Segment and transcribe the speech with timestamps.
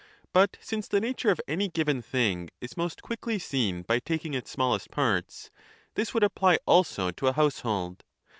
[0.33, 4.49] But since the nature of any given thing is most quickly seen by taking its
[4.49, 5.51] smallest parts,
[5.93, 8.03] this would apply also to a household.